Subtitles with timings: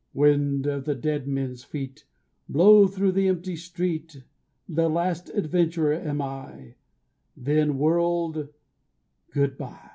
[0.15, 2.05] Wind of the dead men's feet,
[2.49, 4.23] Blow through the empty street!
[4.67, 6.73] The last adventurer am I,
[7.37, 8.47] Then, world,
[9.29, 9.89] good by!